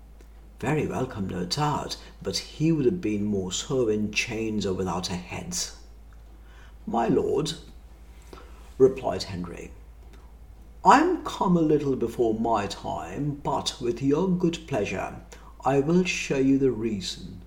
Very 0.61 0.87
welcome, 0.87 1.27
no 1.27 1.45
doubt, 1.45 1.97
but 2.23 2.37
he 2.37 2.71
would 2.71 2.85
have 2.85 3.01
been 3.01 3.25
more 3.25 3.51
so 3.51 3.89
in 3.89 4.13
chains 4.13 4.65
or 4.65 4.73
without 4.73 5.11
a 5.11 5.17
head. 5.17 5.57
My 6.87 7.09
lord, 7.09 7.55
replied 8.79 9.25
Henry, 9.25 9.73
I 10.85 11.01
am 11.01 11.25
come 11.25 11.57
a 11.57 11.61
little 11.61 11.97
before 11.97 12.35
my 12.39 12.69
time, 12.69 13.41
but 13.43 13.75
with 13.81 14.01
your 14.01 14.29
good 14.29 14.65
pleasure 14.69 15.17
I 15.65 15.81
will 15.81 16.05
show 16.05 16.39
you 16.39 16.57
the 16.57 16.71
reason. 16.71 17.41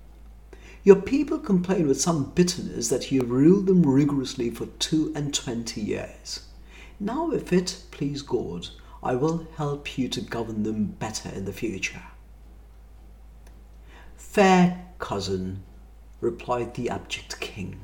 Your 0.84 0.96
people 0.96 1.38
complain 1.38 1.88
with 1.88 1.98
some 1.98 2.30
bitterness 2.32 2.88
that 2.88 3.10
you 3.10 3.22
ruled 3.22 3.64
them 3.64 3.84
rigorously 3.84 4.50
for 4.50 4.66
two 4.78 5.12
and 5.16 5.32
twenty 5.32 5.80
years. 5.80 6.40
Now, 7.00 7.30
if 7.30 7.52
it 7.52 7.84
please 7.92 8.22
God, 8.22 8.68
I 9.02 9.14
will 9.14 9.46
help 9.56 9.96
you 9.96 10.08
to 10.08 10.20
govern 10.20 10.64
them 10.64 10.86
better 10.86 11.28
in 11.28 11.44
the 11.44 11.52
future. 11.52 12.02
Fair 14.16 14.84
cousin, 14.98 15.62
replied 16.20 16.74
the 16.74 16.90
abject 16.90 17.38
king, 17.38 17.78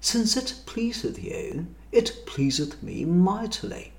since 0.00 0.34
it 0.34 0.62
pleaseth 0.64 1.22
you, 1.22 1.66
it 1.92 2.22
pleaseth 2.24 2.82
me 2.82 3.04
mightily. 3.04 3.92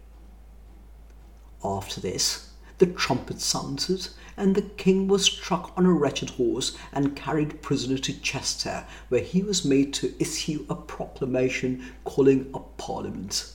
After 1.64 2.02
this, 2.02 2.50
the 2.80 2.88
trumpet 2.88 3.42
sounded, 3.42 4.08
and 4.36 4.56
the 4.56 4.64
king 4.64 5.08
was 5.08 5.26
struck 5.26 5.74
on 5.78 5.86
a 5.86 5.94
wretched 5.94 6.32
horse 6.32 6.76
and 6.92 7.16
carried 7.16 7.62
prisoner 7.62 8.00
to 8.00 8.20
Chester, 8.22 8.88
where 9.10 9.22
he 9.22 9.44
was 9.44 9.66
made 9.66 9.94
to 9.96 10.16
issue 10.20 10.66
a 10.70 10.76
proclamation 10.76 11.94
calling 12.04 12.50
a 12.54 12.60
parliament. 12.60 13.54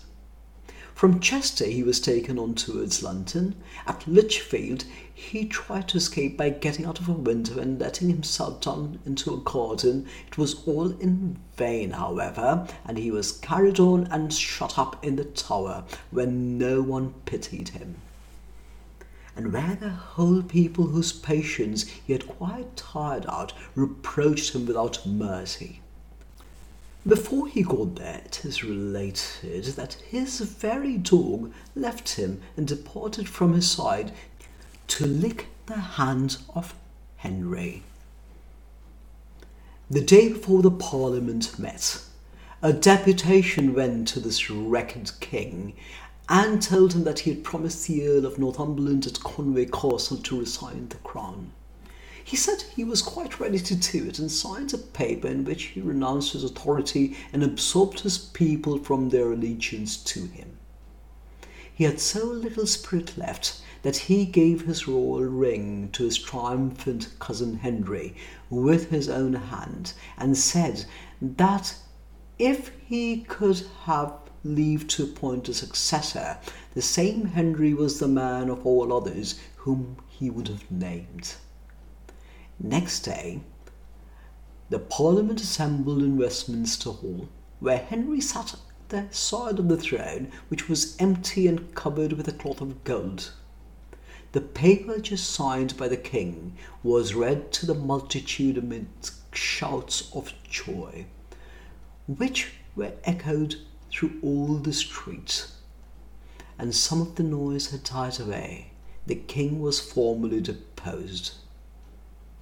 From 0.95 1.19
Chester 1.19 1.65
he 1.65 1.83
was 1.83 1.99
taken 1.99 2.39
on 2.39 2.55
towards 2.55 3.03
London. 3.03 3.57
At 3.87 4.07
Lichfield 4.07 4.85
he 5.13 5.45
tried 5.45 5.89
to 5.89 5.97
escape 5.97 6.37
by 6.37 6.51
getting 6.51 6.87
out 6.87 7.01
of 7.01 7.09
a 7.09 7.13
window 7.13 7.59
and 7.59 7.81
letting 7.81 8.09
himself 8.09 8.61
down 8.61 9.01
into 9.05 9.35
a 9.35 9.39
garden. 9.39 10.07
It 10.29 10.39
was 10.39 10.63
all 10.67 10.93
in 10.93 11.39
vain, 11.57 11.91
however, 11.91 12.69
and 12.87 12.97
he 12.97 13.11
was 13.11 13.33
carried 13.33 13.81
on 13.81 14.07
and 14.07 14.33
shut 14.33 14.79
up 14.79 15.05
in 15.05 15.17
the 15.17 15.25
tower, 15.25 15.85
where 16.13 16.27
no 16.27 16.81
one 16.81 17.13
pitied 17.25 17.71
him 17.71 17.97
and 19.37 19.53
where 19.53 19.75
the 19.75 19.91
whole 19.91 20.43
people 20.43 20.87
whose 20.87 21.13
patience 21.13 21.89
he 21.89 22.13
had 22.13 22.29
quite 22.29 22.77
tired 22.77 23.27
out 23.29 23.53
reproached 23.75 24.55
him 24.55 24.65
without 24.65 25.05
mercy. 25.05 25.81
Before 27.07 27.49
he 27.49 27.63
got 27.63 27.97
there, 27.97 28.23
it 28.25 28.47
is 28.47 28.65
related 28.65 29.65
that 29.77 29.95
his 30.09 30.41
very 30.41 30.97
dog 30.97 31.53
left 31.77 32.15
him 32.15 32.41
and 32.57 32.67
departed 32.67 33.29
from 33.29 33.53
his 33.53 33.71
side 33.71 34.13
to 34.89 35.07
lick 35.07 35.49
the 35.67 35.79
hand 35.79 36.39
of 36.55 36.75
Henry. 37.17 37.83
The 39.91 40.01
day 40.01 40.31
before 40.31 40.63
the 40.63 40.71
Parliament 40.71 41.59
met, 41.59 42.03
a 42.63 42.73
deputation 42.73 43.75
went 43.75 44.09
to 44.09 44.21
this 44.21 44.49
wrecked 44.49 45.21
king 45.21 45.75
and 46.31 46.63
told 46.63 46.95
him 46.95 47.05
that 47.05 47.21
he 47.21 47.31
had 47.31 47.45
promised 47.45 47.87
the 47.87 48.09
Earl 48.09 48.25
of 48.25 48.39
Northumberland 48.39 49.07
at 49.07 49.21
Conway 49.21 49.67
Castle 49.67 50.17
to 50.17 50.41
resign 50.41 50.89
the 50.89 50.97
crown. 50.97 51.53
He 52.27 52.37
said 52.37 52.63
he 52.75 52.85
was 52.85 53.03
quite 53.03 53.39
ready 53.39 53.59
to 53.59 53.75
do 53.75 54.07
it 54.07 54.19
and 54.19 54.33
signed 54.33 54.73
a 54.73 54.79
paper 54.79 55.29
in 55.29 55.45
which 55.45 55.65
he 55.65 55.83
renounced 55.83 56.33
his 56.33 56.43
authority 56.43 57.15
and 57.35 57.43
absorbed 57.43 58.01
his 58.01 58.17
people 58.17 58.79
from 58.79 59.11
their 59.11 59.31
allegiance 59.31 59.99
to 59.99 60.25
him. 60.25 60.57
He 61.75 61.85
had 61.85 62.01
so 62.01 62.25
little 62.25 62.67
spirit 62.67 63.19
left 63.19 63.61
that 63.83 64.09
he 64.09 64.25
gave 64.25 64.63
his 64.63 64.89
royal 64.89 65.25
ring 65.25 65.91
to 65.93 66.05
his 66.05 66.17
triumphant 66.17 67.09
cousin 67.19 67.59
Henry 67.59 68.17
with 68.49 68.89
his 68.89 69.11
own 69.11 69.35
hand 69.35 69.93
and 70.17 70.39
said 70.39 70.87
that 71.21 71.77
if 72.39 72.73
he 72.87 73.19
could 73.21 73.67
have 73.83 74.15
leave 74.43 74.89
to 74.89 75.05
appoint 75.05 75.51
a 75.51 75.55
successor, 75.55 76.39
the 76.73 76.81
same 76.81 77.27
Henry 77.27 77.75
was 77.75 77.99
the 77.99 78.09
man 78.09 78.49
of 78.49 78.65
all 78.65 78.93
others 78.95 79.39
whom 79.57 79.99
he 80.09 80.31
would 80.31 80.49
have 80.49 80.71
named. 80.71 81.35
Next 82.61 83.01
day, 83.01 83.41
the 84.71 84.79
Parliament 84.79 85.41
assembled 85.41 86.03
in 86.03 86.17
Westminster 86.17 86.91
Hall, 86.91 87.29
where 87.61 87.79
Henry 87.79 88.21
sat 88.21 88.55
at 88.55 88.61
the 88.89 89.07
side 89.11 89.59
of 89.59 89.69
the 89.69 89.77
throne, 89.77 90.31
which 90.49 90.69
was 90.69 90.97
empty 90.99 91.47
and 91.47 91.75
covered 91.75 92.13
with 92.13 92.29
a 92.29 92.33
cloth 92.33 92.61
of 92.61 92.85
gold. 92.85 93.33
The 94.33 94.41
paper 94.41 94.99
just 94.99 95.31
signed 95.31 95.77
by 95.77 95.89
the 95.89 95.97
king 95.97 96.57
was 96.83 97.15
read 97.15 97.53
to 97.53 97.67
the 97.67 97.75
multitude 97.75 98.59
amid 98.59 98.87
shouts 99.33 100.11
of 100.15 100.33
joy, 100.49 101.07
which 102.07 102.53
were 102.75 102.95
echoed 103.05 103.57
through 103.91 104.19
all 104.23 104.57
the 104.57 104.73
streets. 104.73 105.53
And 106.59 106.75
some 106.75 107.01
of 107.01 107.17
the 107.17 107.23
noise 107.23 107.71
had 107.71 107.85
died 107.85 108.19
away. 108.19 108.73
The 109.07 109.17
king 109.17 109.61
was 109.61 109.81
formally 109.81 110.41
deposed. 110.41 111.35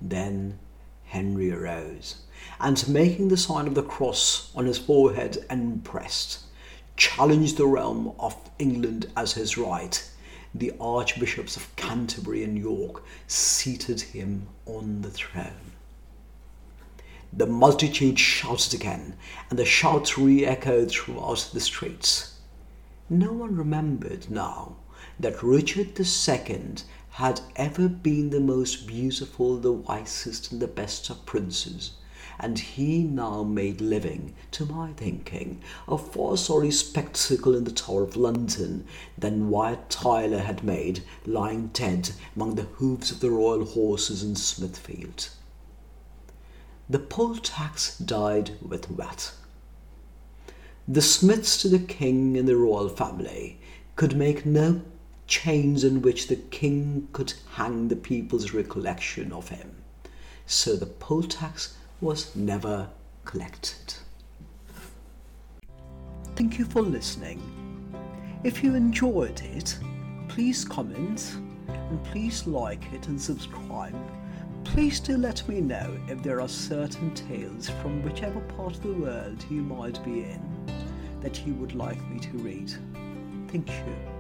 Then 0.05 0.59
Henry 1.05 1.53
arose, 1.53 2.17
and 2.59 2.89
making 2.89 3.29
the 3.29 3.37
sign 3.37 3.69
of 3.69 3.77
the 3.77 3.85
cross 3.85 4.51
on 4.55 4.67
his 4.67 4.77
forehead 4.77 5.47
and 5.49 5.85
breast, 5.85 6.41
challenged 6.97 7.57
the 7.57 7.69
realm 7.69 8.13
of 8.19 8.37
England 8.59 9.07
as 9.17 9.35
his 9.35 9.57
right. 9.57 10.11
The 10.55 10.73
archbishops 10.81 11.57
of 11.57 11.75
Canterbury 11.77 12.43
and 12.43 12.59
York 12.59 13.05
seated 13.29 14.01
him 14.01 14.49
on 14.67 15.03
the 15.03 15.11
throne. 15.11 15.73
The 17.33 17.47
multitude 17.47 18.19
shouted 18.19 18.75
again, 18.75 19.15
and 19.51 19.59
the 19.59 19.65
shouts 19.65 20.19
re 20.19 20.45
echoed 20.45 20.91
throughout 20.91 21.51
the 21.53 21.61
streets. 21.61 22.41
No 23.09 23.33
one 23.33 23.55
remembered 23.55 24.29
now 24.31 24.77
that 25.21 25.43
Richard 25.45 25.99
II 25.99 26.75
had 27.17 27.43
ever 27.57 27.89
been 27.89 28.31
the 28.31 28.41
most 28.41 28.87
beautiful, 28.87 29.59
the 29.59 29.71
wisest, 29.71 30.51
and 30.51 30.63
the 30.63 30.67
best 30.67 31.11
of 31.11 31.27
princes, 31.27 31.93
and 32.41 32.59
he 32.59 33.03
now 33.03 33.43
made 33.43 33.83
living, 33.83 34.35
to 34.51 34.65
my 34.65 34.91
thinking, 34.95 35.61
a 35.87 35.99
far 35.99 36.39
sorry 36.39 36.71
spectacle 36.71 37.55
in 37.55 37.65
the 37.65 37.71
Tower 37.71 38.03
of 38.03 38.17
London 38.17 38.87
than 39.19 39.51
Wat 39.51 39.91
Tyler 39.91 40.39
had 40.39 40.65
made, 40.65 41.05
lying 41.27 41.67
dead 41.75 42.11
among 42.35 42.55
the 42.55 42.63
hoofs 42.63 43.11
of 43.11 43.21
the 43.21 43.31
royal 43.31 43.67
horses 43.67 44.23
in 44.23 44.35
Smithfield. 44.35 45.29
The 46.89 46.99
poll 46.99 47.37
tax 47.37 47.99
died 47.99 48.53
with 48.63 48.91
Wat. 48.91 49.33
The 50.89 51.03
Smiths 51.03 51.61
to 51.61 51.69
the 51.69 51.79
king 51.79 52.39
and 52.39 52.49
the 52.49 52.57
royal 52.57 52.89
family 52.89 53.61
could 53.97 54.17
make 54.17 54.47
no 54.47 54.81
chains 55.33 55.83
in 55.83 56.03
which 56.03 56.29
the 56.29 56.37
king 56.37 57.09
could 57.15 57.33
hang 57.53 57.89
the 57.89 57.97
people's 57.97 58.53
recollection 58.53 59.33
of 59.33 59.49
him. 59.49 59.71
So 60.45 60.77
the 60.77 60.85
poll 60.85 61.23
tax 61.23 61.75
was 62.03 62.37
never 62.37 62.91
collected. 63.25 63.95
Thank 66.37 66.59
you 66.59 66.67
for 66.67 66.83
listening. 66.83 67.41
If 68.45 68.63
you 68.63 68.75
enjoyed 68.75 69.41
it, 69.41 69.79
please 70.29 70.67
comment 70.67 71.35
and 71.67 72.05
please 72.05 72.47
like 72.47 72.93
it 72.93 73.09
and 73.09 73.19
subscribe. 73.19 73.97
Please 74.65 75.01
do 75.01 75.17
let 75.17 75.49
me 75.49 75.63
know 75.63 75.99
if 76.09 76.23
there 76.23 76.43
are 76.43 76.49
certain 76.49 77.15
tales 77.15 77.71
from 77.81 78.03
whichever 78.03 78.41
part 78.41 78.75
of 78.75 78.83
the 78.83 78.93
world 78.93 79.43
you 79.49 79.63
might 79.63 80.05
be 80.05 80.25
in 80.25 80.43
that 81.23 81.47
you 81.47 81.55
would 81.55 81.75
like 81.75 82.07
me 82.11 82.21
to 82.21 82.37
read. 82.37 82.71
Thank 83.49 83.71
you. 83.71 84.12